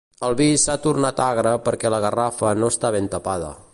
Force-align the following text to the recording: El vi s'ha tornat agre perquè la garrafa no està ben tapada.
El 0.27 0.35
vi 0.37 0.45
s'ha 0.61 0.77
tornat 0.85 1.21
agre 1.25 1.53
perquè 1.67 1.91
la 1.95 1.99
garrafa 2.07 2.55
no 2.65 2.71
està 2.75 2.93
ben 2.97 3.13
tapada. 3.17 3.53